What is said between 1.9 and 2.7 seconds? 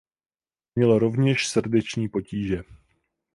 potíže.